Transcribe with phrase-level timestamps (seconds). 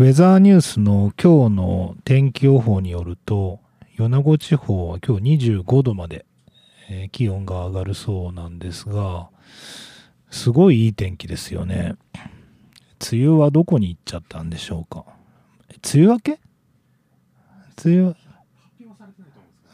[0.00, 3.60] ウェザーニュースの今日の天気予報によると、
[3.98, 6.24] 米子地方は今日25度まで、
[6.88, 9.28] えー気温が上がるそうなんですが、
[10.30, 11.96] すごいいい天気ですよね。
[13.12, 15.04] 梅雨はどこに行っちゃったんでしょうか。
[15.94, 16.40] 梅雨明け？
[17.84, 18.16] 梅雨、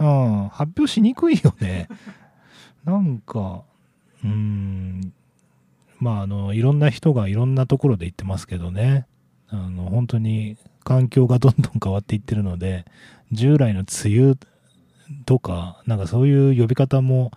[0.00, 1.86] うん、発表しにくいよね。
[2.84, 3.62] なんか、
[4.24, 5.12] うーん、
[6.00, 9.06] まあ、あの、いろんな人がいろんなところで言ってますけどね。
[9.64, 12.84] あの、本当に環境がどんどん変わっていってるので、
[13.32, 14.34] 従来の梅雨
[15.24, 17.32] とか、なんかそういう呼び方も、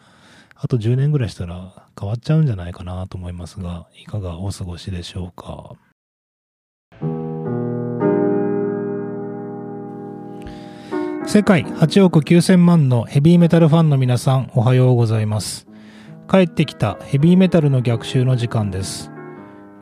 [0.55, 5.75] あと10年ぐらいしたら変わっちゃうんじゃないかなと思いますが、いかがお過ごしでしょうか？
[11.25, 15.67] 世界8億9000万のヘビーメタルファンの皆さんおはようございます
[16.27, 19.11] 帰ってきたヘビーメタルの逆襲の時間です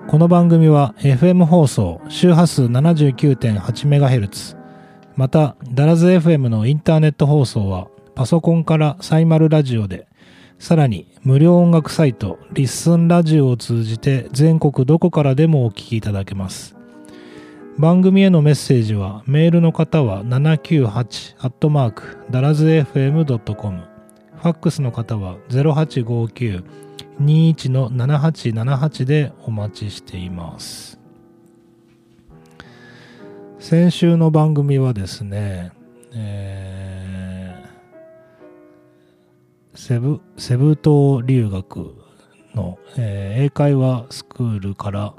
[0.08, 4.56] この番組は FM 放送周波数 79.8MHz
[5.18, 10.08] またダラズ FM のインターネット放送はパソコンからサイマルラジオで
[10.60, 16.78] さらに無料音楽サイトリッスンラジオを通じて全国どこからでもお聞きいただけます。
[17.78, 23.82] 番組へのメッセージはメールの方は798ダラズ FM.com
[24.38, 26.87] ファックスの方は0859
[27.20, 31.00] 21の7878でお待ちしています。
[33.60, 35.72] 先週の番組はですね、
[36.14, 37.68] えー
[39.78, 41.96] セブセブ島留学
[42.56, 45.14] の、えー英会話スクールから、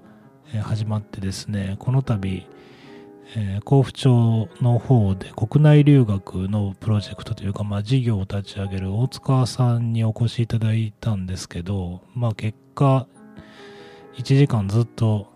[0.62, 2.46] 始まってですねこの度、
[3.36, 13.06] え甲府町の方で国内留学のプロジェクトというか、まあ、事業を立ち上げる大塚さんにお越しいただいたんですけど、まあ、結果
[14.16, 15.32] 1時間ずっと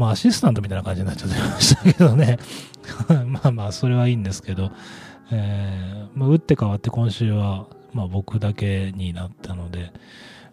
[0.00, 2.38] まあアシスタントみたいな感じになっちゃってましたけどね。
[3.26, 4.72] まあまあそれはいいんですけど、
[5.30, 9.92] えーまあ、打って変わって今週は、まあ、僕だけになったので、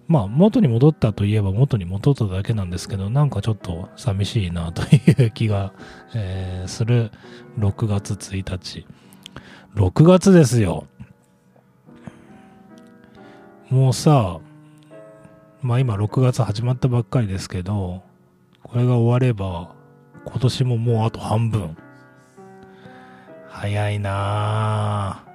[0.08, 5.74] まあ、元に戻ったといえば元に戻っただけなんですけど、なんかちょっと寂しいなという気が、
[6.16, 7.12] えーする
[7.60, 8.86] 6月1日。
[9.76, 10.88] 6月ですよ。
[13.70, 14.40] もうさ、
[15.62, 18.02] まあ今6月始まったばっかりですけど、
[18.64, 19.76] これが終われば、
[20.26, 21.76] 今年ももうあと半分。
[23.50, 25.28] 早いなぁ。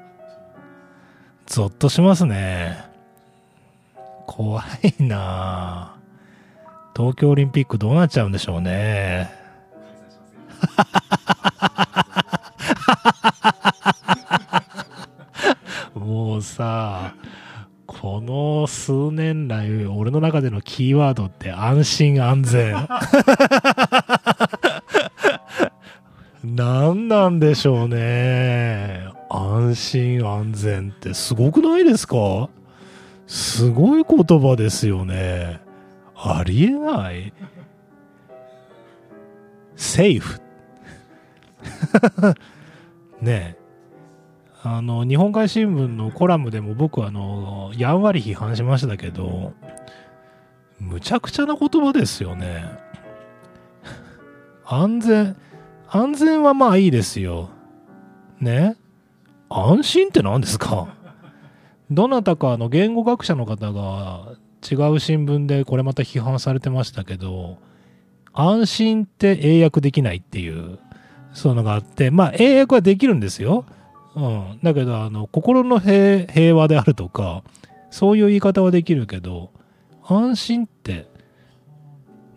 [1.47, 2.92] ゾッとしますね。
[4.35, 5.95] 怖いな
[6.97, 9.31] 東京オリンピックどうなっちゃうんでしょうね。
[15.95, 17.15] もうさ、
[17.87, 22.75] この数年来、俺の中でのキーワードって安心安全。
[26.45, 29.07] 何なんでしょうね。
[29.31, 32.49] 安心安全ってすごくないですか？
[33.35, 35.63] すごい言葉ですよね。
[36.15, 37.33] ありえない。
[39.75, 40.39] セーフ。
[43.23, 43.59] ねえ。
[44.63, 49.55] あの、日本海新聞のコラムでも僕はあの、やんわり批判しましたけど、
[50.79, 52.67] むちゃくちゃな言葉ですよね。
[54.67, 55.37] 安全、
[55.89, 57.49] 安全はまあいいですよ。
[58.41, 58.77] ね
[59.49, 61.01] 安心って何ですか？
[61.95, 67.59] どなたかの言語学者の方が違う新聞でこれまた批判されてましたけど、
[68.33, 70.79] 安心って英訳できないっていう、
[71.33, 73.67] そういうのがあって、まあ英訳はできるんですよ。
[74.15, 74.61] うん。
[74.63, 77.43] だけど、あの、心の平和であるとか、
[77.91, 79.51] そういう言い方はできるけど、
[80.05, 81.09] 安心って、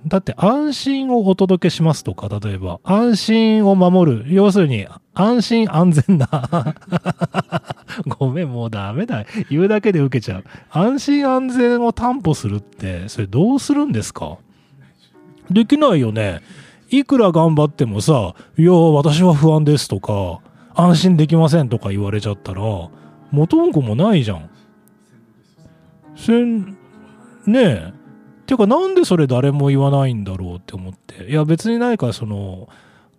[0.07, 4.25] だって安心をお届けしますとか、例えば、安心を守る。
[4.33, 6.75] 要するに、安心安全な。
[8.19, 9.25] ごめん、もうダメだ。
[9.49, 10.43] 言うだけで受けちゃう。
[10.69, 14.37] 安心安全を担保するって、それどうするんですか？
[15.49, 16.41] できないよね。
[16.91, 20.39] いくら頑張ってもさ、いや、私は不安ですとか、
[20.75, 22.61] 安心できませんとか言われちゃったら、
[23.31, 24.49] 元も子もないじゃん。
[26.15, 26.77] せん、
[27.47, 27.93] ねえ。
[28.45, 31.25] ていうか、なんでそれ誰も言わないんだろうって思って。
[31.25, 32.69] いや、別に何かその、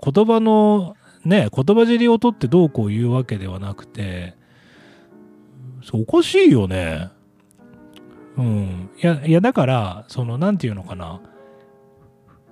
[0.02, 4.34] 言葉の、ね、言葉尻を取ってどうこう言うわけではなくて、
[5.82, 7.10] そうおかしいよね。
[8.36, 8.90] うん。
[9.02, 11.20] いや、いや、だから、その、なんていうのかな。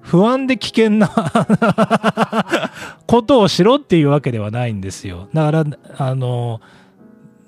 [0.00, 1.08] 不安で危険な
[3.06, 5.28] ことをしろっていうわけではないんですよ。
[5.32, 5.64] だから、
[5.96, 6.60] あの、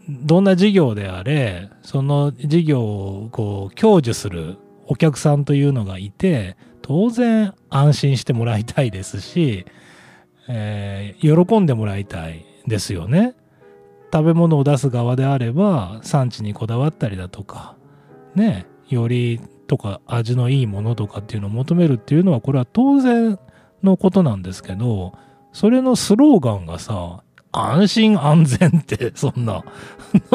[0.08, 4.56] どんな事業であれ、その事業をこう享受する
[4.86, 9.66] お客さんというのがいて、当然安心してもらいたいですし、
[10.48, 13.34] えー、喜んでもらいたいですよね。
[14.12, 17.74] 食べ物を出す側であれば産地にこだわったりだとか
[18.36, 23.38] ねよりとか味のいいものとかっていうのを求めるっていうのはこれは当然
[23.82, 25.12] のことなんですけど
[25.52, 29.64] それのスローガンがさ安心安全って そんな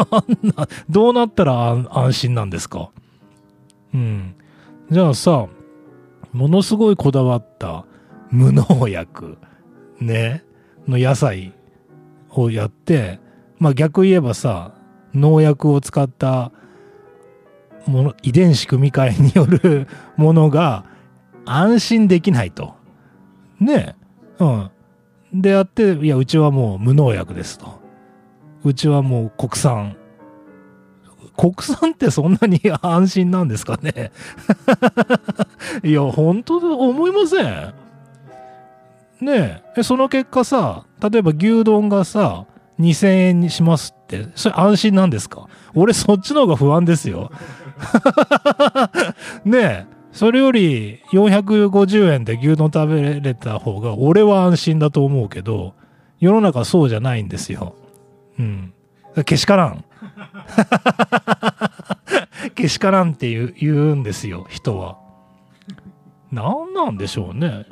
[0.89, 2.89] どうなったら安心なんですか？
[3.93, 4.35] うん
[4.91, 5.47] じゃあさ
[6.31, 7.85] ものすごいこだわった
[8.29, 9.37] 無農薬
[9.99, 10.43] ね
[10.87, 11.53] の野菜
[12.29, 13.19] をやって
[13.61, 14.73] まあ逆言えばさ、
[15.13, 16.51] 農薬を使った
[17.85, 20.83] もの、遺伝子組み換えによる ものが
[21.45, 22.73] 安心できないと。
[23.59, 23.95] ね。
[24.39, 25.41] うん。
[25.41, 27.79] であって、いや、うちはもう無農薬ですと。
[28.63, 29.95] うちはもう国産。
[31.37, 34.11] 国産ってそんなに安心なんですかね？
[35.83, 37.73] いや、本当だ、思いません。
[39.21, 42.45] ねえ、その結果さ、例えば牛丼がさ、
[42.79, 45.47] 2000円にしますって、それ安心なんですか？
[45.75, 47.31] 俺そっちの方が不安ですよ。
[49.45, 55.73] ねえ、それより450円で牛丼食べれた方が俺は安心だと思うけど、
[56.19, 57.75] 世の中そうじゃないんですよ。
[58.39, 58.73] うん。
[59.25, 59.83] けしからん。
[62.55, 64.97] けしからんって言う言うんですよ、人は。
[66.31, 67.65] 何なんでしょうね。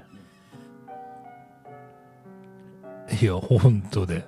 [3.21, 4.25] いや、本当で。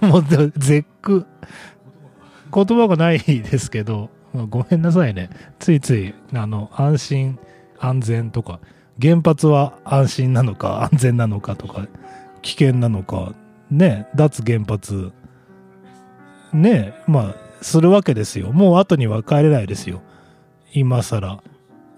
[0.02, 0.24] もう
[0.56, 1.26] 絶句。
[2.52, 4.10] 言葉がないですけど、
[4.48, 5.30] ごめんなさいね。
[5.58, 7.38] ついつい、あの、安心、
[7.78, 8.60] 安全とか、
[9.00, 11.86] 原発は安心なのか、安全なのかとか、
[12.42, 13.34] 危険なのか、
[13.70, 15.12] ね、脱原発、
[16.52, 18.52] ね、まあ、するわけですよ。
[18.52, 20.02] もう後には帰れないですよ。
[20.72, 21.42] 今更。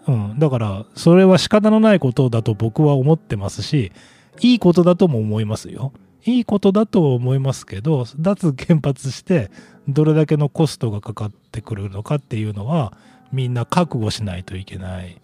[0.06, 0.38] うん。
[0.38, 3.92] だから、それは仕方のないことだと僕は思ってますし、
[4.40, 5.92] いいことだとも思いますよ。
[6.24, 9.50] いいことだと思いますけど脱原発して
[9.88, 12.96] どれだけのコストがかかってくるのかっていうのは
[13.32, 15.20] みんな覚悟しないといけない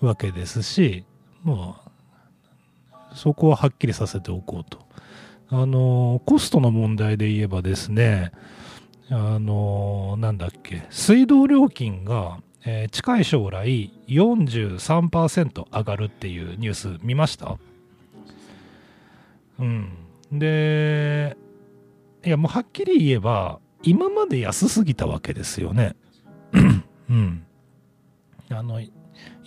[0.00, 1.04] わけですし
[1.42, 1.76] も
[3.12, 4.78] うそこははっきりさせておこうと。
[5.50, 8.32] あのコストの問題で言えばですね
[9.10, 17.58] あのなんだっけ水道料金が、えー、近い将来43%上がるっていうニュース見ました？
[19.58, 19.92] うん
[20.32, 21.36] で、
[22.24, 25.94] いやもうはっきり言えば、今まで安すぎたわけですよね。
[27.08, 27.44] うん。
[28.50, 28.90] あの、い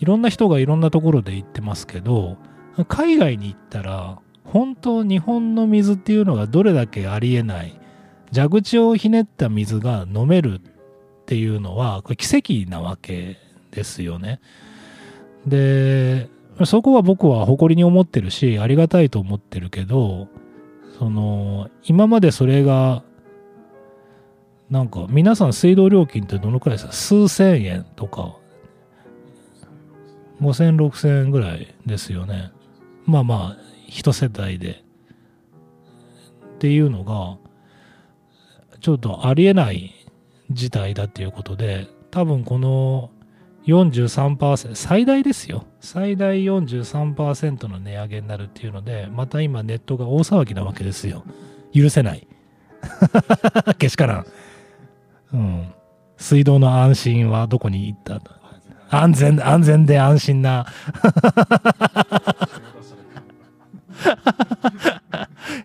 [0.01, 2.37] ろんな人がいろんなところで言ってますけど、
[2.87, 4.19] 海外に行ったら、
[4.51, 7.79] 本当日本の水っていうのがどれだけありえない、
[8.33, 10.61] 蛇口をひねった水が飲めるっ
[11.25, 13.37] ていうのは、これ奇跡なわけ
[13.71, 14.39] ですよね。
[15.45, 16.29] で、
[16.65, 20.27] そこは僕は誇りに思ってるし、ありがたいと思ってるけど、
[20.97, 23.03] その、今までそれが、
[24.69, 26.93] なんか、皆さん水道料金ってどのくらいですか？
[26.93, 28.35] 数千円とか、
[30.41, 32.51] 5000、6000円ぐらいですよね。
[33.07, 33.57] まあまあ、
[33.87, 34.83] 一世帯で。
[36.55, 37.37] っていうのが、
[38.81, 39.93] ちょっとありえない
[40.51, 43.09] 事態だっていうことで、多分この
[43.65, 45.65] 43%、最大ですよ。
[45.79, 51.23] 最大43%の値上げになるっていうので、また今ネットが大騒ぎなわけですよ。
[51.73, 52.27] 許せない。
[53.77, 54.25] けしからん。
[55.33, 55.67] うん。
[56.17, 58.19] 水道の安心はどこに行った？
[58.89, 60.65] 安全、安全で安心な。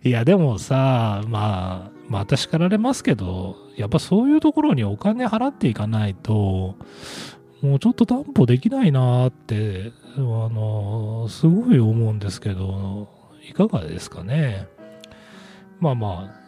[0.02, 6.76] いや、でもさ、まあ、まあ、叱られますけど、やっぱそういうところにお金払っていかないと、
[7.62, 13.08] もうちょっと担保できないなって、あの、すごい思うんですけど、
[13.48, 14.66] いかがですかね。
[15.80, 16.42] まあまあ、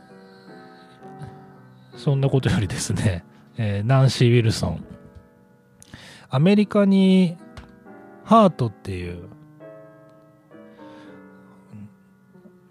[1.97, 3.25] そんなことよりですね、
[3.57, 4.85] えー、ナンシー・ウィルソン。
[6.29, 7.37] アメリカに
[8.25, 9.29] ハートっていう、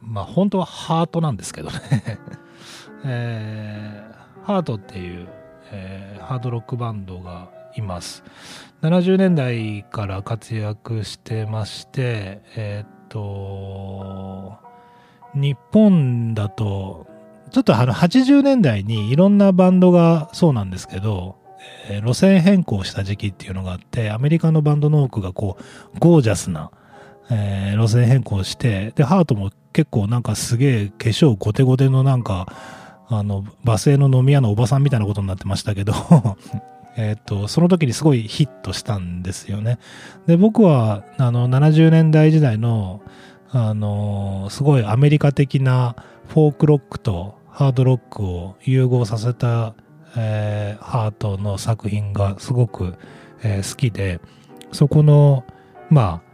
[0.06, 1.80] まあ本当はハートなんですけどね
[3.06, 5.28] えー、ハートっていう、
[5.72, 8.24] えー、ハードロックバンドがいます。
[8.82, 14.58] 70年代から活躍してまして、えー、っと、
[15.34, 17.08] 日本だと、
[17.52, 21.38] ちょっとあの80年代にいろんなバンドがそうなんですけど、
[21.90, 26.72] えー、路線変更した時期っていうのがあって、アメリカのバンドの多くがこう、ゴージャスな、
[27.30, 32.48] えー、路線変更して、で、ハートも結構なんかすげえ化粧ゴテゴテのなんか、
[33.08, 35.94] あの、バス停の飲み屋のおばさんみたいなことになってましたけど
[36.96, 39.80] えっ、と、その時にすごいヒットしたんですよね。
[40.28, 43.02] で、僕は、あの、70年代時代の、
[43.52, 45.96] あの、すごいアメリカ的な
[46.28, 49.74] フォークロックとハードロックを融合させた、
[50.16, 52.96] えー、ハートの作品がすごく、
[53.44, 54.20] えー、好きで、
[54.72, 55.44] そこの、
[55.90, 56.33] まあ、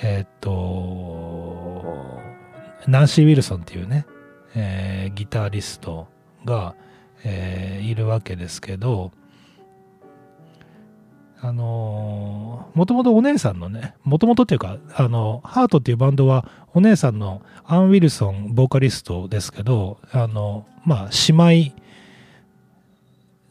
[0.00, 2.20] えっ、と、
[2.86, 4.06] ナンシー・ウィルソンっていうね、
[4.54, 6.08] えー、ギタリスト
[6.44, 6.74] が、
[7.24, 9.12] えー、いるわけですけど、
[11.40, 21.74] あのもともとお姉さんのね、もともとっていうか、あの、ハートっていうバンドは、お姉さんのアン・ウィルソン、ボーカリストですけど、あの、まあ、姉妹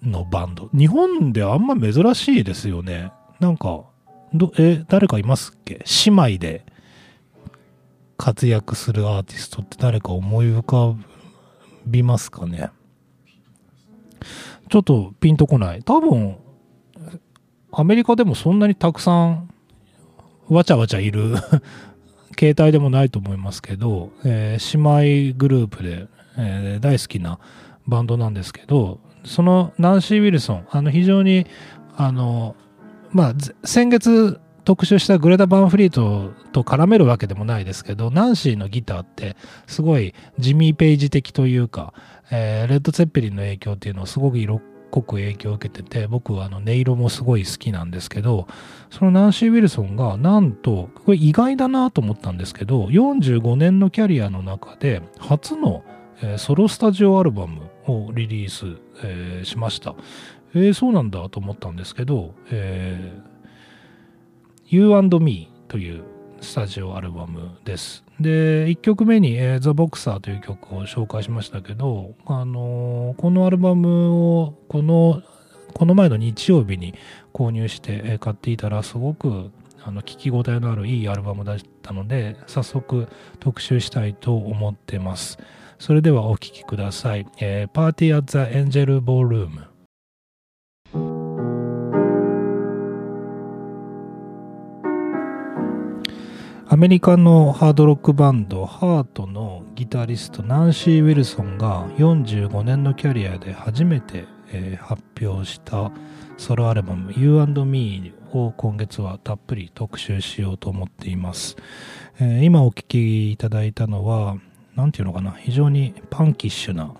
[0.03, 0.69] のバンド。
[0.73, 3.11] 日本であんま珍しいですよね。
[3.39, 3.85] なんか、
[4.33, 5.83] どえ、誰かいますっけ？
[6.05, 6.65] 姉妹で
[8.17, 10.95] 活躍するアーティストって誰か思い浮か
[11.85, 12.69] びますかね？
[14.69, 15.83] ちょっとピンとこない。
[15.83, 16.37] 多分、
[17.71, 19.49] アメリカでもそんなにたくさん
[20.49, 21.35] わちゃわちゃいる
[22.37, 26.07] 携帯でもないと思いますけど、えー、姉妹グループで、
[26.37, 27.39] えー、大好きな
[27.87, 31.45] バンドなんですけど、そのナンシー・ウィルソン、あの非常に、
[31.95, 32.55] あの、
[33.11, 33.33] まあ、
[33.63, 41.93] 先月特集したグレタ・バンフリートと絡めるわけでもないですけど、ナンシーのギターってすごいジミー・ペイジ的というか、
[42.31, 44.61] えー、レッド・ツェッペリンの影響っていうのをすごく色
[44.91, 48.47] 濃く影響を受けてて僕はあの音色もすごい好きなんですけど
[48.89, 55.83] そのナンシー・ウィルソンがなんとこれ意外だなと思ったんですけど45年のキャリアの中で初の、
[56.37, 59.95] ソロスタジオアルバムをリリース、えー、しました。
[60.53, 66.03] えー、そうなんだと思ったんですけど、えー、You&Me という
[66.41, 68.03] スタジオアルバムです。
[68.19, 75.21] で、1曲目に、えー、ザ・ボクサーという曲を紹介しましたけど、あのー、このアルバムをこの、
[75.73, 76.95] この前の日曜日に
[77.33, 79.51] 購入して、え、買っていたらすごく
[79.83, 83.07] あの聞き応えのあるいいアルバムだったので、早速
[83.39, 85.37] 特集したいと思ってます。
[85.79, 87.27] それではお聴きください。
[87.39, 89.76] えー、パーティー・アッザ・エンジェル・ボールーム。
[96.77, 105.91] アメリカのハードロックバンドハートのギタリストナンシー・ウィルソンが45年のキャリアで初めて、えー、発表した
[106.37, 111.55] ソロアルバム You&Me を今月はたっぷり特集しようと思っています、
[112.19, 114.37] えー、今お聴きいただいたのは
[114.75, 116.93] 何て言うのかな非常にパンキッシュな、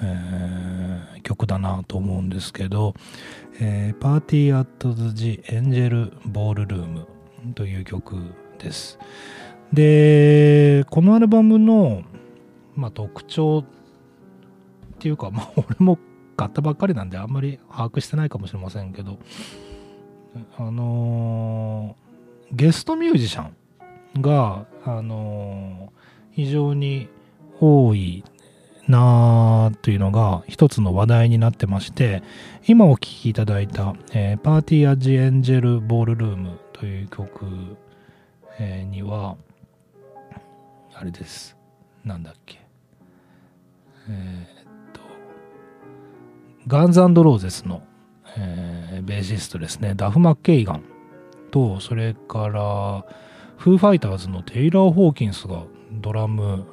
[0.00, 2.94] えー、曲だなと思うんですけど、
[3.60, 7.08] えー、パーティー・アット・ジ・エンジェル・ボールルーム
[7.56, 8.98] という曲です。
[9.72, 12.02] で、このアルバムの、
[12.76, 13.64] まあ、特徴っ
[14.98, 15.98] ていうか、まあ、 俺も
[16.36, 19.18] 買ったばっかりなんであんまり把握してないかもしれませんけど、
[20.58, 23.50] あのー、ゲストミュージシャ
[24.18, 27.08] ンが、あのー、非常に
[27.60, 28.24] 多い
[28.88, 32.22] なというのが一つの話題になってまして、
[32.66, 37.76] 今お聴きいただいた、えー、パーティーアジエンジェルボールルームという曲
[38.58, 39.36] え、には、
[40.94, 41.56] あれです。
[42.04, 42.60] なんだっけ。
[44.08, 45.00] えー、っと、
[46.66, 47.82] ガンズローゼスの、
[48.36, 50.82] えー、ベーシストですね、ダフ・マッケイガン
[51.50, 53.04] と、それから、
[53.56, 56.66] フーファイターズのテイラー・ホーキンスがドラム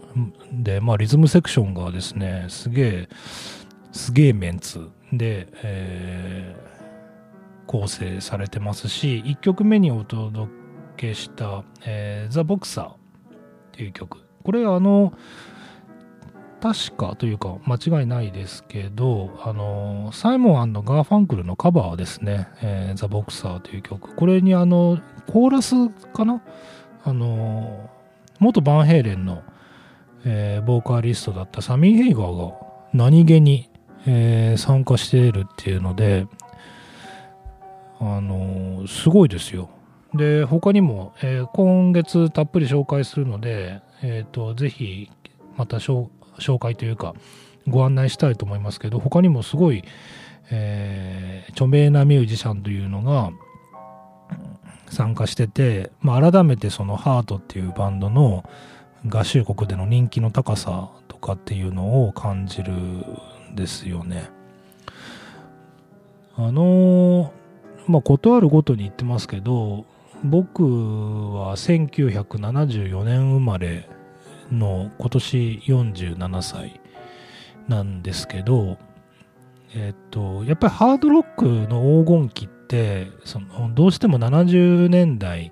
[0.52, 3.10] で、まあ、リズムセクションがですね、すげえ、
[3.92, 10.61] すげえメンツで、えー、構成されてますし、1曲目にお届
[11.02, 12.94] けした、えー、ザ・ボクサーっ
[13.72, 14.20] ていう曲。
[14.44, 15.14] これあの、
[16.62, 24.16] 確かというか間違いないですけど、あの、サイモンガーファンクルのカバーですね、えー、ザ・ボクサーという曲。
[24.16, 26.42] これにあの、コーラスかな？
[27.04, 27.90] あの、
[28.38, 29.42] 元バンヘイレンの、
[30.24, 32.56] えー、ボーカリストだったサミー・ヘイガーが
[32.94, 33.72] 何気に、
[34.06, 36.28] えー、参加しているっていうので、
[38.00, 39.70] あのすごいですよ。
[40.14, 45.10] で他にも、えー、今月たっぷり紹介するので、えーと、ぜひ
[45.56, 46.10] また紹
[46.60, 47.16] 介というか
[47.68, 49.84] ご案内したいと思いますけど他にもすごい、
[50.50, 53.32] えー、著名なミュージシャンというのが
[54.90, 58.44] 参加してて、まあ、改めてそのハートっていうバンドの
[59.08, 64.30] 合衆国での人気の高さとかっていうのを感じるんですよね。
[66.36, 67.34] あの
[67.88, 69.86] まあ、断るごとに言ってますけど、
[70.24, 70.64] 僕
[71.34, 73.90] は1974年生まれ
[74.52, 76.80] の今年47歳
[77.68, 78.78] なんですけど、
[79.74, 85.52] えっと、やっぱりハードロックの黄金期ってそのどうしても70年代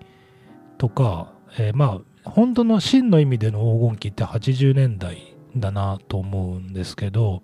[0.78, 7.42] とか、えー、まあ本当の真の意味での黄金期って80年代だなと思うんですけど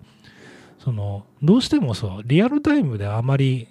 [0.78, 3.68] そのどうしてもそうリアルタイムであまり、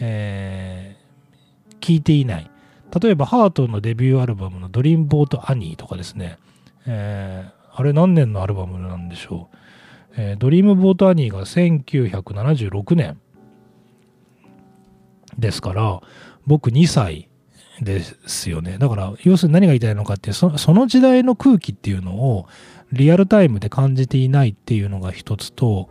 [0.00, 2.50] えー、聞いていない。
[2.98, 6.38] 例えばハートのデビューアルバムの「ドリームボート・アニー」とかですね、
[6.86, 9.56] えー、あれ何年のアルバムなんでしょう、
[10.16, 13.18] えー、ドリームボート・アニーが1976年
[15.38, 16.00] ですから
[16.46, 17.28] 僕2歳
[17.80, 18.78] ですよね。
[18.78, 22.46] だから要するに何が言いたいのかってそその時代の空気っていうのを
[22.92, 25.90] リアルタイムで感じていないっていうのが一つと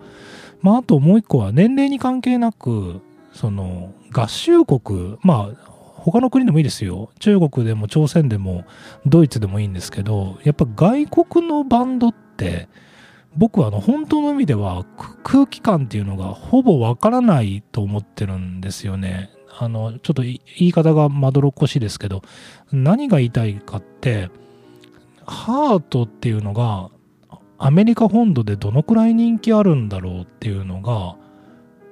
[0.62, 3.02] まああともう一個は年齢に関係なく
[3.34, 5.75] その合衆国まあ
[6.06, 8.66] 他の国でもいいですよ中国でも朝鮮でも
[9.08, 12.70] ドイツでもいいんですけどやっぱ外国のバンドって
[13.36, 14.86] 僕はあの本当の意味では
[15.24, 19.32] 空気感っていうのがほぼわからないと思ってるんですよね。
[19.58, 22.22] あのちょっと言い方がまどろっこしいですけど
[22.72, 24.30] 何が言いたいかって
[25.26, 26.90] ハートっていうのが
[27.58, 31.16] アメリカ本土でどのくらい人気あるんだろうっていうのが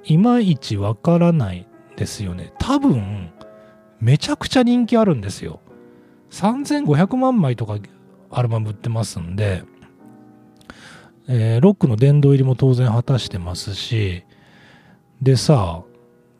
[0.04, 1.66] いまいちわからない
[1.96, 2.52] ですよね。
[2.58, 3.30] 多分
[4.00, 5.60] めちゃくちゃ人気あるんですよ。
[6.30, 7.78] 3500万枚とか
[8.30, 9.62] アルバム売ってますんで、
[11.28, 14.24] えー、ロックの殿堂入りも当然果たしてますし、
[15.22, 15.82] でさ、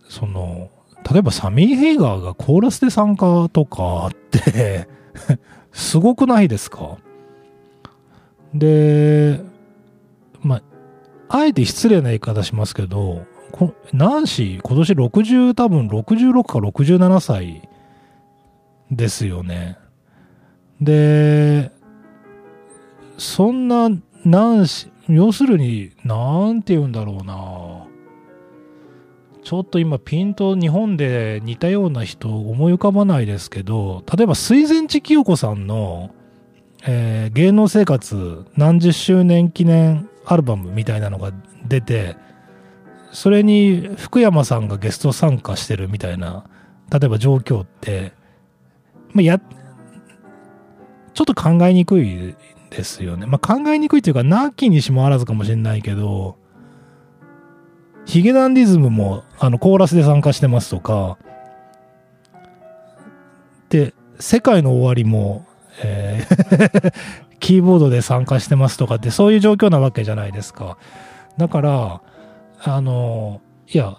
[0.08, 0.70] その、
[1.10, 4.88] 例えばサミー・ヘイガーがコーラスで参加とかって
[5.72, 6.98] すごくないですか？
[8.54, 9.40] で、
[10.42, 10.62] まあ、
[11.28, 13.24] あえて失礼な言い方しますけど、
[13.92, 17.68] ナンシー、今年60、多分66か67歳
[18.90, 19.78] ですよね。
[20.80, 21.70] で、
[23.18, 23.90] そんな
[24.24, 27.86] ナンシー、要するに、なんて言うんだろうな。
[29.44, 36.14] ちょっと今ピンと日本で似たような人思い浮かばないですけど、例えば水前寺清子さんの、
[36.86, 41.32] えー、芸能生活何十周年記念アルバムみたいなのが
[41.66, 42.16] 出て、
[43.14, 46.44] それに福山さんがゲスト参加してるみたいな、
[46.90, 48.12] 例えば状況って、
[49.12, 52.34] まあ、や、ちょっと考えにくい
[52.70, 53.26] ですよね。
[53.26, 56.36] まあ、考えにくいというか、なきにしもあらずかもしれないけど、
[58.04, 61.16] ヒゲダンディズムもあのコーラスで参加してますとか、
[63.68, 65.46] で、世界の終わりも、
[65.84, 66.92] えー
[67.38, 70.78] キーボードで参加してますとかってそういう状況なわけじゃないですか。
[71.36, 72.00] だから、
[72.64, 73.96] あの、いや、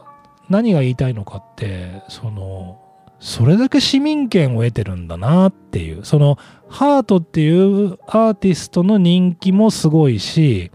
[0.50, 2.82] 何が言いたいのかって、その、
[3.20, 10.72] それだけ市民権を得てるんだなっていう、その、ハートっていうアーティストの人気もすごいし、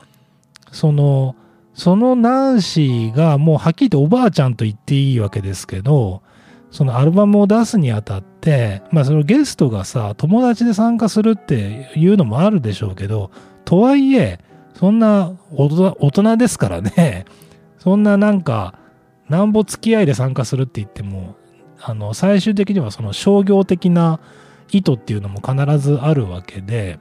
[0.72, 1.36] その、
[1.74, 6.22] そのナンシーがもうはっきりとおばあちゃんと言っていいわけですけど、
[6.70, 13.30] そのアルバムを出すにあたって、まあそのゲストがさ、友達で参加するっていうのもあるでしょうけど、
[13.64, 14.40] とはいえ、
[14.74, 15.68] そんな大
[16.10, 17.24] 人ですからね、
[17.80, 18.78] そんななんか、
[19.28, 21.34] なんぼ付き合いで参加するって言っても、
[21.80, 24.20] あの、最終的にはその商業的な
[24.70, 26.98] 意図っていうのも必ずあるわけで、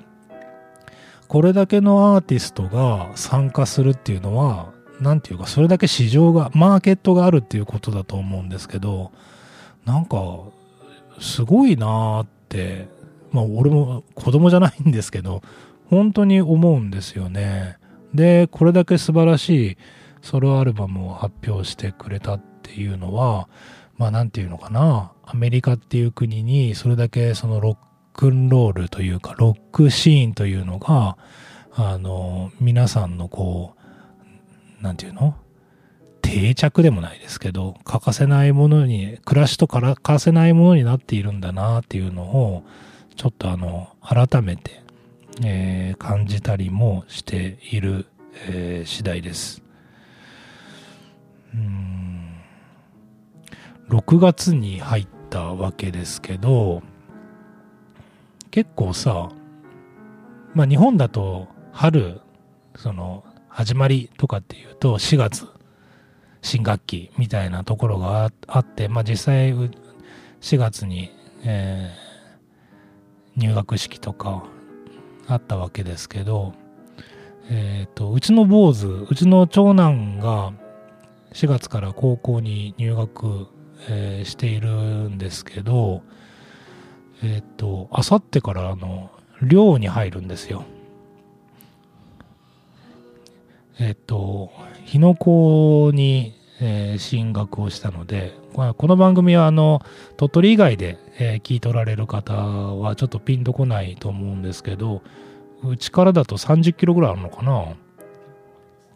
[1.28, 9.12] これだけのアーティストが参加するっていうのは、なんていうか、それだけ市場が、マーケットがあるっていうことだと思うんですけど、
[9.86, 10.18] なんか、
[11.20, 12.88] すごいなーって、
[13.32, 15.42] まあ俺も子供じゃないんですけど、
[15.90, 17.78] 本当に思うんですよね。
[18.14, 19.78] で、これだけ素晴らしい
[20.22, 23.48] ソロアルバムを発表してくれたっていうのは、
[23.98, 27.78] まあなんていうのかな、アメリカっていう国にそれだけそのロッ
[28.14, 31.18] クンロールというか、ロックシーンというのが、
[31.74, 33.76] あの、皆さんのこ
[34.80, 35.36] う、なんていうの？
[36.22, 42.64] 定着でもないですけど、欠かせないものに、暮らしと欠かせないものになっているんだなっていうのを、
[43.16, 44.84] ちょっとあの、改めて、
[45.44, 48.06] えー、感じたりもしている、
[48.48, 49.64] えー、次第です。
[51.54, 51.90] うん。
[53.90, 56.84] 6月に入ったわけですけど
[58.52, 59.30] 結構さ
[60.54, 62.22] まあ日本だと春
[62.76, 65.48] その始まりとかっていうと4月
[66.44, 71.12] 新学期みたいなところがあってまあ実際4月に、
[71.44, 74.46] えー、入学式とか
[75.28, 76.54] あったわけですけど
[77.50, 80.54] えっ、ー、とうちの坊主うちの長男が
[81.34, 83.48] 4月から高校に入学、
[83.88, 84.70] えー、している
[85.10, 86.02] んですけど、
[87.24, 89.12] えっ、と、あさってからあの、
[89.42, 90.64] 寮に入るんですよ。
[93.80, 94.52] えっ、と、
[94.86, 99.82] 日野校に、えー、進学をしたので、この番組はあの
[100.18, 105.02] 鳥取以外で、えー、聞いておられる方はちょっとピンとこないと思うんですけど、
[105.64, 107.76] うちからだと30キロぐらいあるのかな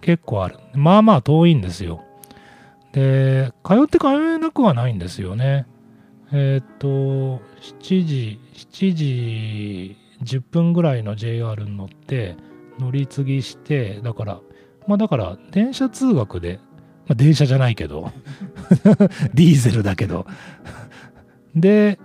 [0.01, 0.57] 結構ある。
[0.73, 2.03] まあまあ遠いんですよ。
[2.93, 5.65] で、通って通えなくはないんですよね。
[6.31, 12.37] えっ、と、7時、7時10分ぐらいの JR に乗って、
[12.79, 14.41] 乗り継ぎして、だから、
[14.87, 16.59] まあだから、電車通学で、
[17.07, 18.11] まあ電車じゃないけど、
[19.33, 20.25] ディーゼルだけど、
[21.55, 21.99] で、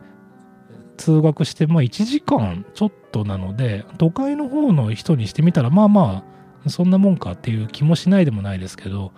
[0.96, 6.24] 通学して、まあ1時間ちょっとなので、都会の方の人にしてみたら、まあま
[6.66, 9.12] あ、そんなもんかっていう気もしないでもないですけど、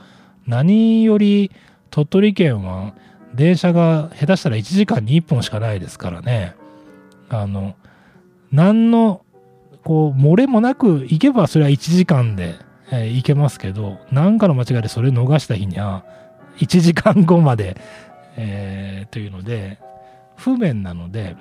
[0.46, 1.50] 何より
[1.90, 2.94] 鳥取県は
[3.35, 6.55] 電車が下手したら1時間に1本しかないですからね。
[7.29, 7.76] あの、
[8.50, 9.24] 何の、
[9.85, 12.57] こう、漏れもなく行けばそれは1時間で、
[12.90, 16.05] えー、行けますけど、何かの間違いでそれ逃した日には、
[16.59, 17.76] 1時間後まで、
[18.37, 19.79] えー、というので、
[20.37, 21.37] 不便なので、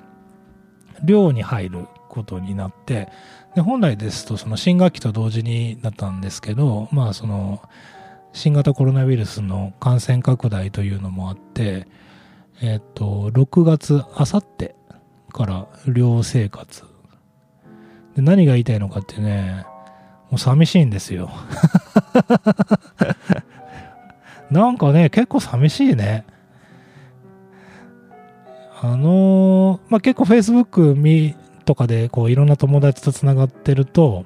[1.03, 3.09] 寮に入ることになって、
[3.55, 7.61] で本来ですとその新学期と同時になったんですけど、まあその
[8.39, 11.89] 新型コロナウイルスの感染拡大というのもあって、
[12.61, 14.75] えっと、6月、あさって
[15.33, 16.83] から寮生活。
[18.15, 19.65] で何が言いたいのかってね、
[20.31, 21.29] もう寂しいんですよ。
[24.49, 26.23] なんかね、結構寂しいね。
[28.81, 34.23] あのー、まあ、結構 Facebook 見とかでこういろんな友達と繋がってると、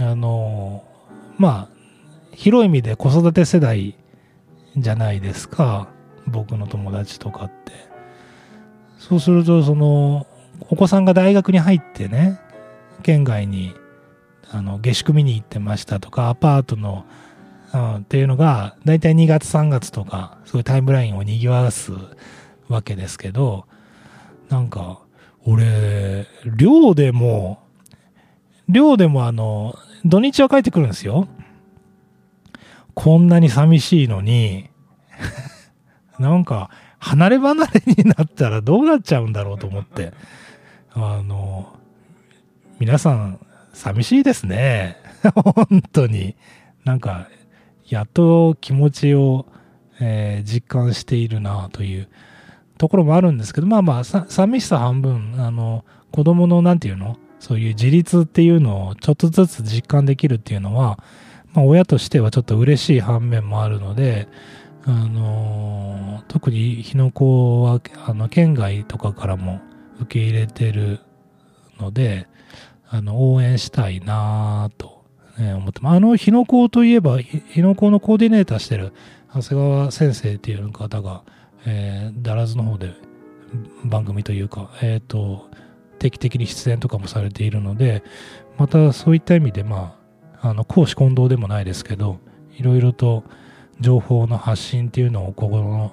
[0.00, 1.73] あのー、まあ、
[2.36, 3.96] 広い意味で子育て世代
[4.76, 5.88] じゃないですか。
[6.26, 7.72] 僕の友達とかって。
[8.98, 10.26] そうすると、その、
[10.70, 12.40] お子さんが大学に入ってね、
[13.02, 13.74] 県外に、
[14.50, 17.04] あの、下宿見に行ってましたとか、アパートの、
[17.72, 21.92] うん、っていうのが、だいたい2月3月とか、そういうタイムラインを賑わす
[22.68, 23.66] わけですけど、
[24.48, 25.00] なんか、
[25.44, 27.58] 俺、寮でも、
[28.68, 31.28] 寮でもあの、土日は帰ってくるんですよ。
[32.94, 34.70] こんなに寂しいのに、
[36.18, 40.12] なんか、離れ離れになったらどうなっちゃうんだろうと思って、
[40.92, 41.76] あの、
[42.78, 43.38] 皆さん、
[43.72, 44.96] 寂しいですね。
[45.34, 46.36] 本当に。
[46.84, 47.28] なんか、
[47.88, 49.46] やっと気持ちを、
[50.00, 52.08] えー、実感しているなという
[52.78, 57.18] ところもあるんですけど、まあまあ、寂しさ半分、あの、子供の、なんていうの？
[57.40, 60.98] そういう自立っていうのをちょっとずつ実感できるっていうのは、
[61.54, 64.28] まあ、親としてはちょっと嬉しい反面もあるので、
[64.86, 69.60] あのー、特に日野子は、あの、県外とかからも
[70.00, 71.00] 受け入れてる
[71.78, 72.28] ので、
[72.88, 75.04] あの、応援したいなと、
[75.38, 75.80] ね、思って。
[75.82, 78.92] あの、日野子といえば、日野子のコーディネーターしてる
[79.34, 81.22] 長谷川先生っていう方が、
[81.66, 82.92] えー、ダラズの方で
[83.84, 85.48] 番組というか、えっ、ー、と、
[85.98, 88.02] 定期的に出演とかもされているので、
[88.58, 90.03] またそういった意味で、まあ、
[90.44, 92.18] あの、公私混同でもないですけど、
[92.58, 93.24] いろいろと
[93.80, 95.92] 情報の発信っていうのをここの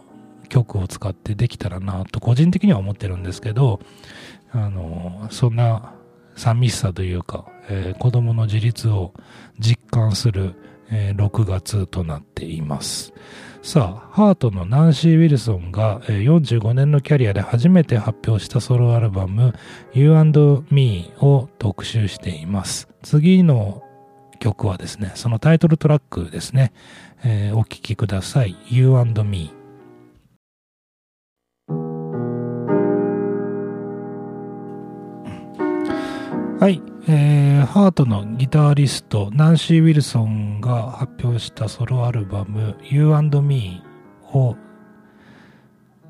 [0.50, 3.80] 曲を使ってできたらなと個人的には思ってるんですけど、
[4.52, 5.94] あの、そんな
[6.36, 9.14] 寂しさというか、えー、子供の自立を
[9.58, 10.56] 実感する、
[10.90, 13.14] えー、6月となっています。
[13.62, 19.54] さあ、ハートのナンシー・ウィルソンが、えー、45年のキャリアで初めて発表したソロアルバム
[19.94, 22.90] You and Me を特集しています。
[23.02, 23.84] 次の
[24.42, 26.74] 曲はですね、そのタイトルトラックですね、
[27.24, 28.58] えー、お聴きください。
[28.68, 29.54] You and Me。
[36.60, 43.82] はい、えー、ハートのギタリストナンシー・ウィルソンが発表したソロアルバム You and Me
[44.32, 44.56] を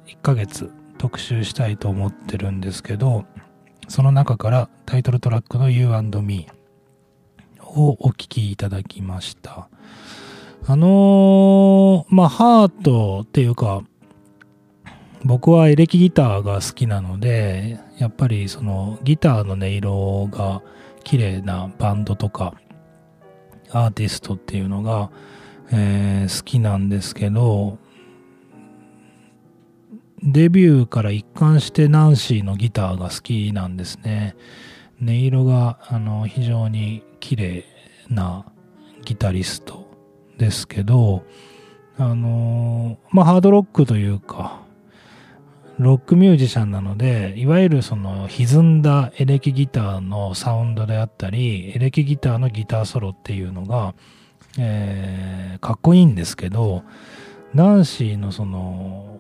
[0.08, 3.24] 1ヶ月特集したいと思ってるんですけど
[3.88, 6.48] その中からタイトルトラックの You and Me
[7.80, 9.70] をお聴きいただきました。
[10.68, 13.82] あのー、まあ、ハートっていうか、
[15.24, 20.62] 僕はエレキギターが好きなので、やっぱりそのギターの音色が
[21.04, 22.56] 綺麗なバンドとか
[23.72, 25.12] アーティストっていうのが、
[25.72, 27.78] えー、好きなんですけど、
[30.24, 34.36] デビューから一貫してナンシーのギターが好きなんですね。
[35.02, 37.66] 音色があの非常に綺麗
[38.10, 38.46] な
[39.04, 39.90] ギタリスト
[40.38, 41.24] ですけど、
[41.98, 44.62] あのまあ、ハードロックというか、
[45.80, 53.96] ロックミュージシャンなので、いわゆるその歪んだエレキギターのサウンドであったり、エレキギターのギターソロっていうのが、
[54.60, 56.84] えー、かっこいいんですけど、
[57.54, 59.20] ナンシーのその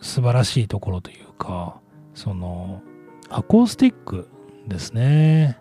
[0.00, 1.78] 素晴らしいところというか
[2.14, 2.82] その
[3.28, 4.28] アコースティック
[4.68, 5.58] ですね、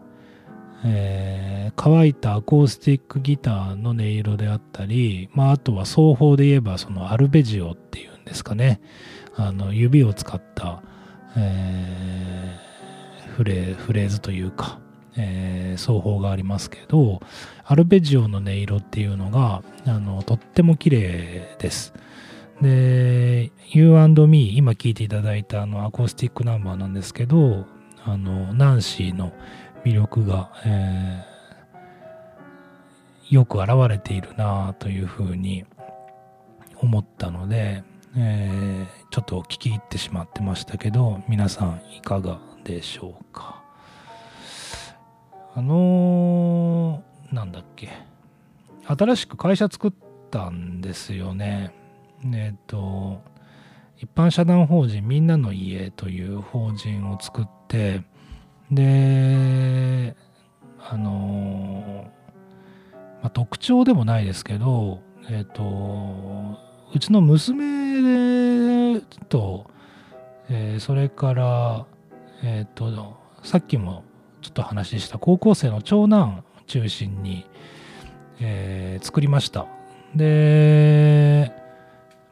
[0.84, 8.82] えー、乾いたアコースティックギターの音色であったり、まあ、あとは奏法で言えばそのアルベジオっていうんですかね
[9.36, 10.84] あの指を使った、
[11.38, 14.80] えー、フレフレーズというか、
[15.18, 17.20] えー、奏法がありますけど
[17.64, 21.94] アルベジオの音色っていうのがあのとっても綺麗です。
[22.62, 27.66] で、You&Me、今聴いていただいたあのアコースティックナンバーなんですけど、
[28.12, 29.34] あの、ナンシーの
[29.86, 35.64] 魅力が、えー、よく現れているなというふうに
[36.78, 37.84] 思ったので、
[38.18, 43.64] えー、ちょっと聞き入ってしまってましたけど、皆さんいかがでしょうか。
[45.54, 47.90] あのー、なんだっけ。
[48.88, 49.94] 新しく会社作っ
[50.32, 51.76] たんですよね。
[52.26, 53.22] えっ、と、
[54.02, 58.02] 一般社団法人みんなの家という法人を作って、
[58.72, 60.16] で、
[60.80, 62.10] あの、
[63.22, 66.58] まあ、特徴でもないですけど、えっ、と、
[66.96, 69.70] うちの娘と、
[70.50, 71.86] えー、それから、
[72.42, 74.06] えっ、と、さっきも
[74.42, 77.46] ちょっと話した高校生の長男中心に、
[78.40, 79.68] えー、作りました。
[80.16, 81.52] で、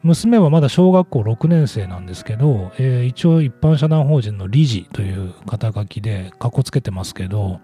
[0.02, 7.60] 娘はまだ小学校6年生なんですけど、えー、一応一般社団法人の理事という肩書きでかっこつけてますけど、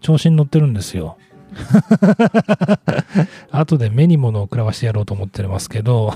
[0.00, 1.16] 調子に乗ってるんですよ。
[3.50, 6.12] 後で目に物を食らわしてやろうと思ってますけど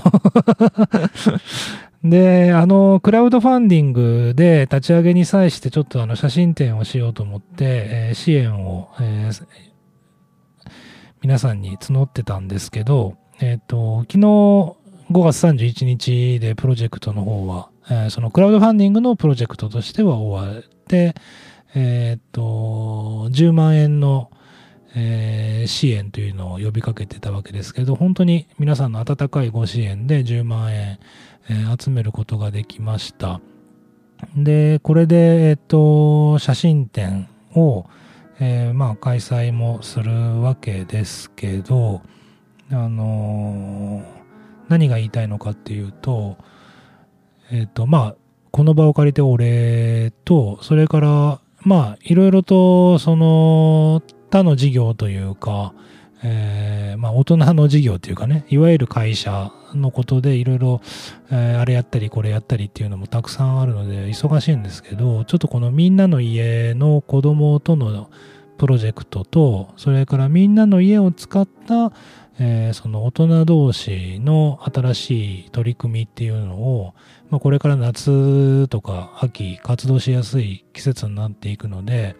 [2.03, 9.45] で、あの、クラウドファンディングで立ち上げに際してちょっとあの写真展をしようと思って、えー、支援を、えー、
[11.21, 14.77] 皆さんに募ってたんですけど、えっ、ー、と、昨日
[15.11, 21.15] 5月31日でプロジェクトの方は、えー、そのクラウドファンディングのプロジェクトとしては終わって、
[21.73, 22.41] えっ、と、
[23.31, 24.29] 10万円の、
[24.95, 30.99] えー、支援というのを呼びかけてたわけですけど、本当に皆さんの温かいご支援で10万円、
[31.49, 33.41] えー、集めることができました。
[34.35, 37.87] で、これで、えっ、と、写真展を、
[38.39, 42.03] えー、まあ、開催もするわけですけど、
[42.71, 44.18] あのー
[44.69, 46.37] 何が言いたいのかっていうと、
[47.51, 48.15] えっ、ー、と、まあ、
[48.51, 55.73] この場を借りてお礼と、それから、まあ、いろいろと、その、他の事業というか、
[56.23, 60.81] えー、まあ、大人の事業というかね、いわゆる会社のことでいろいろ、
[61.31, 68.09] えー、あれやったりこれやったりっていうのもたくさんあるので忙しいんですけど、ちょっとこのみんなの家の子供との
[68.57, 71.93] プロジェクトと、それからみんなの家を使った、
[72.41, 76.93] えー、その大人同士の新しい取り組みっていうのを、
[77.29, 82.15] まあ、これから夏とか秋活動しやすい季節になっていくので、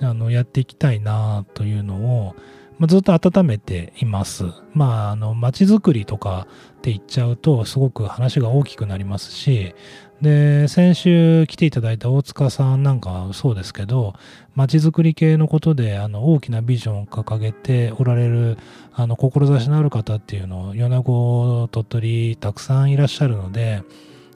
[0.00, 2.34] あの、やっていきたいなというのを、
[2.78, 4.44] まあ、ずっと温めています。
[4.72, 6.46] まあ、あの、街づくりとか
[6.78, 9.74] って言っちゃうと、すごく話が大きくなりますし、
[10.20, 14.14] で、先週来ていただいた大塚さんなんかそうですけど、
[14.54, 18.58] 街づくり系のことで、あの、大きなビジョンを掲げておられる、
[18.92, 23.82] あの、志のある方っていうのを、米子、鳥取、たくさんいらっしゃるので、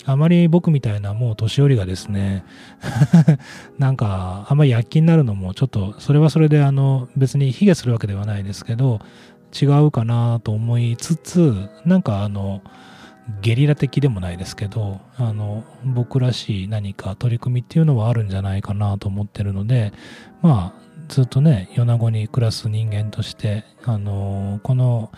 [0.05, 2.45] あまり僕みたいなもう年寄りがですね
[3.79, 9.01] なんか、あんまり躍起になるのも、ちょっと、それはそれで、あの、別に卑下するわけではないですけど、
[9.61, 12.63] 違うかなと思いつつ、なんかあの、
[13.41, 19.93] ゲリラ的でもないですけど、あの、僕らしい何か取り組みっていうのはあるんじゃないかなと思ってるので、
[20.43, 25.11] まあ、ずっとね、米子に暮らす人間として、あの、この、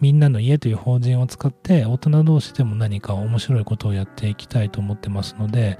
[0.00, 5.78] みんなの家という法人を使って大人同士でも何か面白いことをやっていきたいと思ってますので、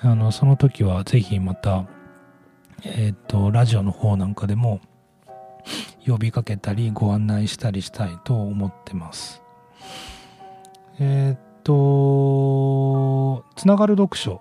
[0.00, 1.86] あの、その時はぜひまた、
[2.84, 4.80] えっ、ー、と、ラジオの方なんかでも
[6.06, 9.41] 呼びかけたりご案内したりしたいと思ってます。
[10.98, 14.40] えー、っと、つながる読書。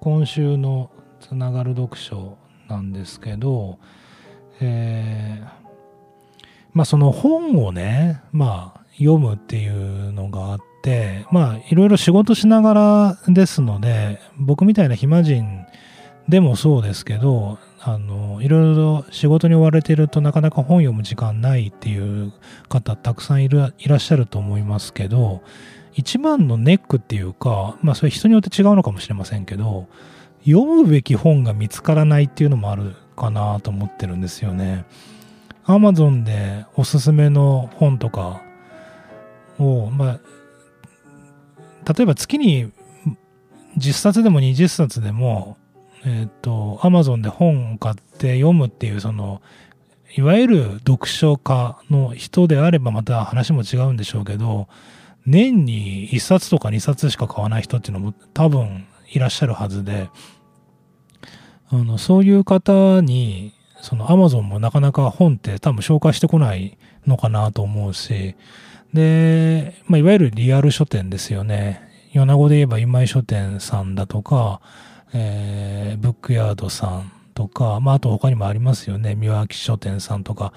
[0.00, 3.78] 今週のつながる読書なんですけど、
[4.60, 5.46] えー、
[6.72, 15.66] まあその本をね、まあ読むっていうのがあって、まあいろいろ仕事しながらですので、僕みたいな暇人
[16.28, 22.32] でもそうですけど、あの、いろいろ仕事に追われているとなかなか本読む時間ないっていう
[22.68, 25.42] 方たくさんいらっしゃると思いますけど、
[25.94, 29.86] 一番のネックっていうか、まあそれ人によって違うのかもしれませんけど、
[30.44, 34.84] 読むべき本が見つからないっていうのもあるかなと思ってるんですよね。
[35.64, 38.42] アマゾンでおすすめの本とか
[39.58, 40.20] を、ま
[41.86, 42.70] あ、例えば月に
[43.78, 45.56] 10冊でも20冊でも、
[46.06, 49.42] えっ、と、アマゾンで本を買って読むっていう、その、
[50.16, 54.68] いわゆる読書家の人であればまた話も違うんでしょうけど、
[55.26, 60.08] 年に1冊とか2冊しか買わない人っていうのも多分いらっしゃるはずで、
[61.68, 68.36] あの、そういう方に、そのアマゾンもなかなか本って多分紹介してこないのかなと思うし、
[68.94, 71.82] で、まあ、いわゆるリアル書店ですよね。
[72.12, 74.60] 米子で言えば今井書店さんだとか、
[75.12, 79.14] えー、ブックヤードさんとか、まあ、あと他にもありますよね。
[79.14, 80.52] 三輪書店さんとか、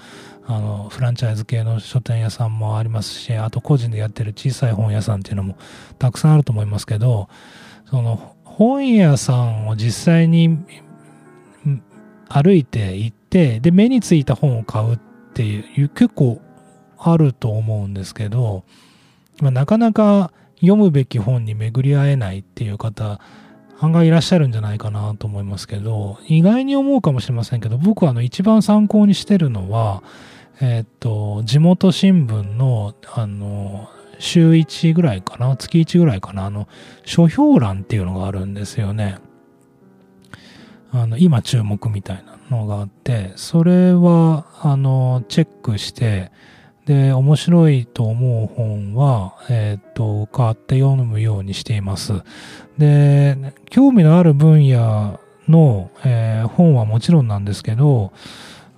[0.46, 5.56] あの、フランチャイズ系の書店屋さんもありますし、あと個人でやってる小さい本屋さんっていうのも
[5.98, 7.28] たくさんあると思いますけど、
[7.88, 10.58] その、本屋さんを実際に
[12.28, 14.98] 歩いて行って、で、目についた本を買うっ
[15.34, 16.40] ていう、結構
[16.98, 18.64] あると思うんですけど、
[19.40, 23.20] まあ、なかなか読むべき本に巡り合えないっていう方、
[23.82, 30.02] 案外いらっしゃるんじゃないかなと思いますけど、意外に思うかもしれませんけど、僕はあの一番参考にしてるのは、
[30.60, 33.88] えっ、と、地元新聞の、あの、
[34.18, 36.68] 週1ぐらいかな、月1ぐらいかな、あの、
[37.06, 39.16] 書評欄っていうのがあるんですよね。
[40.92, 46.30] あの、今注目みたいなのがあって、それは、あの、チェックして、
[46.90, 52.14] で、面白いと思う本は、えっ、と、買って読むようにしています。
[52.78, 58.12] で、興味のある分野の、えー、本はもちろんなんですけど、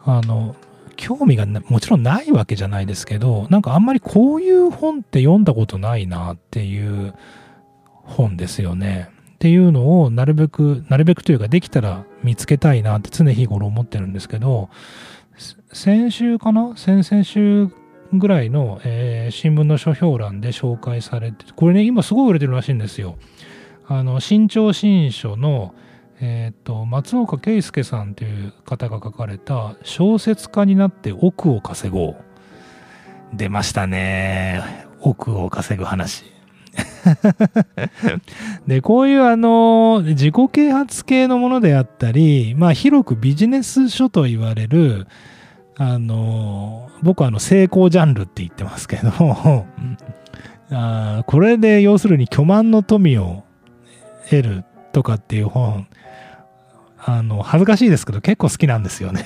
[0.04, 0.54] あの、
[0.96, 7.14] 興味がもちろんないわけじゃないですけど、なんかあんまりこういう本って読んだことないなっていう
[7.94, 9.08] 本ですよね。
[9.36, 14.68] っていうのをなるべく、なるべくというかできたら見つけたいなって常日頃思ってるんですけど、
[15.72, 16.76] 先週かな？
[16.76, 17.70] 先々週
[18.18, 23.16] ぐらいの、えー、新聞の書評欄で紹介されて、これね、今すごい売れてるらしいんですよ。
[23.86, 25.74] あの、新潮新書の、
[26.20, 32.16] えっ、と、松岡圭介さんという方が書かれた小説家になって億を稼ごう。
[33.34, 34.86] 出ましたね。
[35.00, 36.24] 億を稼ぐ話。
[38.66, 45.06] で、こういうあの、自己啓発系のものであったり、まあ広くビジネス書と言われる、
[45.76, 49.10] あの、僕はあの成功ジャンルって言ってますけど
[50.70, 53.44] あこれで要するに巨万の富を
[54.30, 55.86] 得るとかっていう本、
[56.98, 59.24] あの、恥ずかしいですけど結構好きなんですよね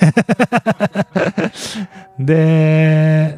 [2.19, 3.37] で、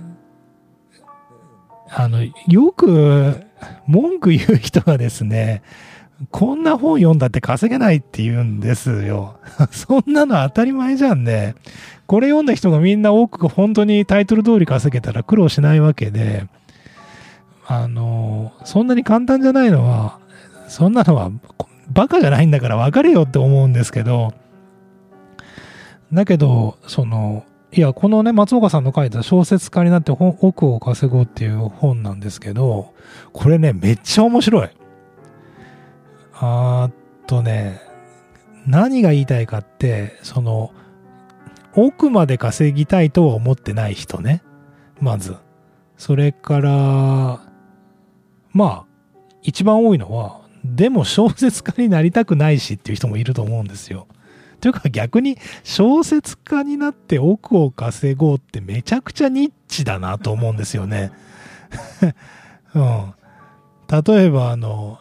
[1.90, 3.44] あの、よく
[3.88, 5.62] 文句言う人がですね、
[6.32, 9.40] こんな本読んだって稼げないって言うんですよ。
[9.72, 11.56] そんなの当たり前じゃんね。
[12.10, 16.48] これ読んだ人がみんな多く本当にタイトル通り稼げたら苦労しないわけで、
[17.68, 20.18] あの、そんなに簡単じゃないのは、
[20.68, 21.30] そんなのは
[21.92, 24.34] バカじゃないんだから分かれよって思うんですけど、
[26.12, 32.92] だけど、その、いや、このね、松岡さんの書いた小説家になって奥を稼ごうっていう本なんですけど、
[33.34, 34.70] これね、めっちゃ面白い。
[36.34, 36.94] あーっ
[37.28, 37.80] とね、
[38.66, 40.72] 何が言いたいかって、その、
[41.76, 44.44] 奥まで稼ぎたいとは思ってない人ね。
[45.00, 45.36] まず。
[45.98, 47.42] それから、
[48.52, 48.86] まあ、
[49.42, 54.08] 一番多いのは、でも小説家になりたくないしっていう人もいると思うんですよ。
[54.60, 61.12] というか逆に小説家になって奥を稼ごうってめちゃくちゃニッチだなと思うんですよね。
[62.76, 63.14] うん。
[64.06, 65.00] 例えばあの、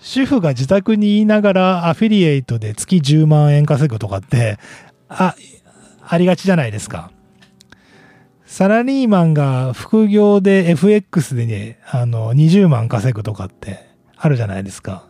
[0.00, 4.58] 主婦が自宅に言いながらアフィリエイトで月10万円稼ぐとかって、
[5.08, 5.36] あ、
[6.12, 7.10] ありがちじゃないですか。
[8.44, 15.06] サラリーマンが副業で FX でね、あの、20万稼ぐとかってあるじゃないですか。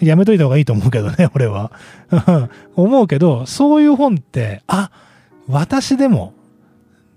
[0.00, 1.72] やめといた方がいいと思うけどね、 俺は。
[2.74, 4.90] 思うけど、そういう本って、あ、
[5.46, 6.32] 私でも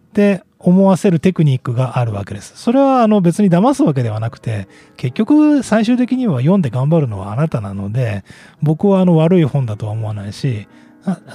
[0.09, 2.57] って思わせるテクニックがあるわけです。
[2.57, 8.25] それはあの別に騙すわけではなくて、結局最終的には読んで頑張るのはあなたなので、
[8.61, 10.67] 僕はあの悪い本だとは思わないし、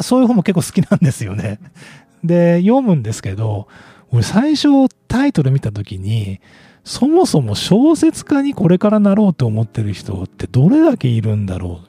[0.01, 1.59] そういう本も結構好きなんですよね。
[2.25, 3.68] で、読むんですけど、
[4.11, 6.41] 俺最初タイトル見た時に、
[6.85, 11.81] そもそも小説家にこれからなろうと思ってる人ってどれだけいるんだろ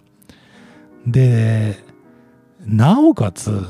[1.08, 1.12] う。
[1.12, 1.76] で、
[2.66, 3.62] なおかつ、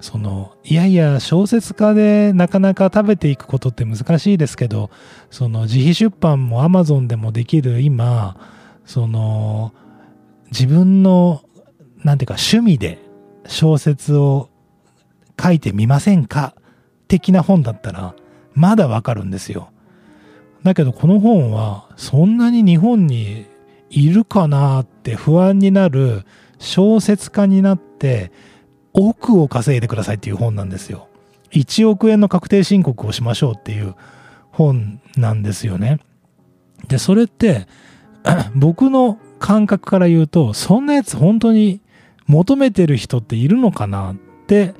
[0.00, 4.90] その、いやいや、小説家でなかなか食べていくことって難しいですけど、
[5.30, 8.36] その自費出版も Amazon でもできる今、
[8.84, 9.72] その、
[10.50, 11.42] 自分の、
[12.02, 12.98] なんていうか趣味で
[13.46, 14.48] 小説を
[15.40, 16.54] 書いてみませんか
[17.08, 18.14] 的な本だったら、
[18.54, 19.70] まだわかるんですよ。
[20.62, 23.46] だけどこの本は、そんなに日本に
[23.90, 26.24] いるかなって不安になる
[26.58, 28.32] 小説家になって
[28.92, 31.08] 億を稼いでくださいっていう本なんですよ。
[31.50, 33.94] 1億円の確定申告をしましょうっていう
[34.50, 35.98] 本なんですよね。
[36.88, 37.66] で、それって
[38.54, 41.80] 僕の感覚から言うと、そんなやつ本当に
[42.32, 44.16] 求めてる人っているのかなっ
[44.46, 44.74] て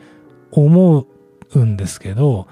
[0.50, 1.06] 思
[1.54, 2.48] うんですけど、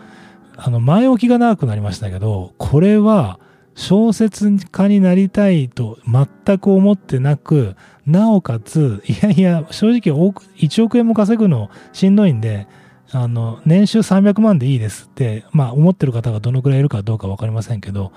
[0.57, 3.41] あの、前置きが長くなりましたけど、これは
[3.75, 12.67] 小説家になりたいと全く思ってなく、なおかつ、いやいや、正直1億円も稼ぐのしんどいんで、
[13.11, 18.13] あの、年収300万でいいですって、まあ思ってる方がどのくらいいるかどうかわかりませんけど、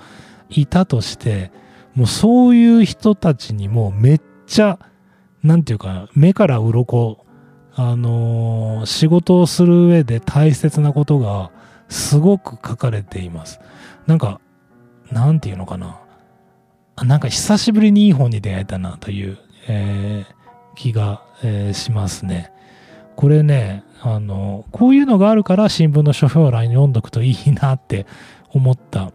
[0.50, 1.50] いたとして、
[1.94, 4.78] もうそういう人たちにもめっちゃ、
[5.44, 7.24] なんていうか、目から鱗、
[7.74, 11.50] あのー、仕事をする上で大切なことが
[11.88, 13.60] すごく書かれています。
[14.06, 14.40] なんか、
[15.12, 16.00] なんていうのかな。
[17.04, 19.38] なんか久しぶりにいい本に出会えたなという、
[19.68, 22.52] えー、気が、えー、しますね。
[23.16, 28.06] これね、あの、こういうのがあるから新聞の書評欄に読んどくといいなって
[28.50, 29.12] 思った、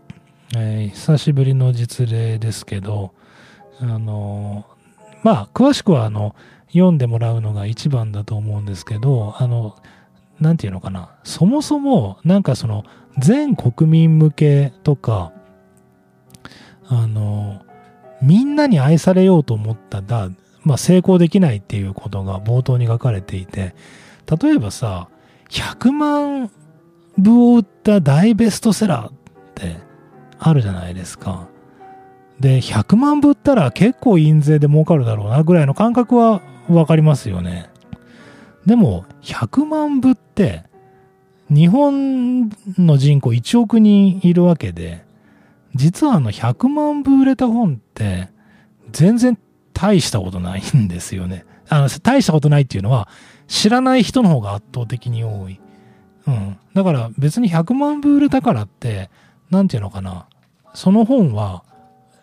[0.55, 3.13] えー、久しぶりの実例ですけど、
[3.81, 4.65] あの、
[5.23, 6.35] まあ、詳しくはあの、
[6.67, 9.75] 読んでもらうのが一番だと思うんですけど、あの、
[10.39, 12.85] なんていうのかな、そもそもなんかその
[13.17, 15.31] 全国民向けとか、
[16.87, 17.61] あの、
[18.21, 20.29] みんなに愛されようと思ったら、
[20.63, 23.75] まあ、成功できないっていうことが冒頭に書かれていて、
[24.41, 25.07] 例えばさ、
[25.49, 26.51] 100万
[27.17, 29.13] 部を売った大ベストセラーっ
[29.55, 29.77] て
[30.37, 31.47] あるじゃないですか。
[32.39, 37.69] で、100万部ったら結構印税で儲かるだろうなぐらいの感覚はわかりますよね。
[38.65, 40.63] でも、100万部って、
[41.49, 45.03] 日本の人口1億人いるわけで、
[45.75, 48.29] 実はあの100万部売れた本って、
[48.91, 49.37] 全然
[49.73, 51.45] 大したことないんですよね。
[51.67, 53.07] あの、大したことないっていうのは、
[53.47, 55.59] 知らない人の方が圧倒的に多い。
[56.27, 56.57] うん。
[56.73, 59.09] だから別に100万部売れたからって、
[59.49, 60.27] なんていうのかな。
[60.73, 61.63] その本は、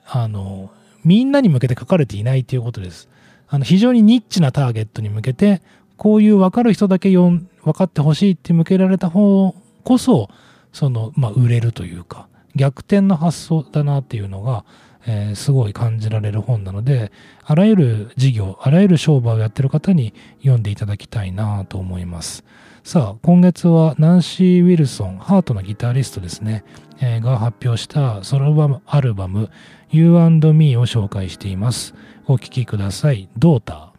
[0.06, 0.70] あの、
[1.04, 3.08] みんなに向けて書かれていないっていうことです。
[3.48, 5.62] あの、非常にニッチなターゲットに向けて、
[5.96, 9.54] こういう分かる人だけ読ん、分かってほしいって向けられた方
[9.84, 10.28] こそ、
[10.72, 14.64] その、まあ、売れるというか、逆転の発想だなっていうのが、
[15.06, 17.12] えー、すごい感じられる本なので、
[17.44, 22.44] あらゆる事業、あらゆる商売をやってる方に読んでいただきたいなと思います。
[22.82, 26.64] さあ、今月はナンシー・ウィルソン、ハートのギタリストですね、
[27.00, 29.50] が発表したソロバムアルバム
[29.90, 31.94] You and Me を紹介しています。
[32.26, 33.28] お聴きください。
[33.36, 33.95] ドーター。